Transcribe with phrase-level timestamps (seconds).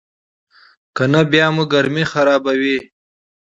[0.95, 2.77] کنه بیا مو ګرمي خرابوي.